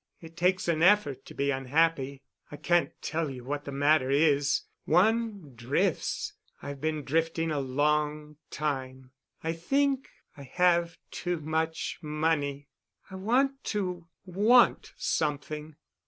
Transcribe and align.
It 0.19 0.35
takes 0.35 0.67
an 0.67 0.81
effort 0.81 1.27
to 1.27 1.35
be 1.35 1.51
unhappy. 1.51 2.23
I 2.51 2.55
can't 2.57 2.91
tell 3.03 3.29
you 3.29 3.43
what 3.43 3.65
the 3.65 3.71
matter 3.71 4.09
is. 4.09 4.63
One 4.85 5.53
drifts. 5.53 6.33
I've 6.59 6.81
been 6.81 7.03
drifting 7.03 7.51
a 7.51 7.59
long 7.59 8.37
time. 8.49 9.11
I 9.43 9.53
think 9.53 10.07
I 10.35 10.41
have 10.41 10.97
too 11.11 11.39
much 11.39 11.99
money. 12.01 12.67
I 13.11 13.15
want 13.15 13.63
to 13.65 14.07
want 14.25 14.91
something." 14.97 15.75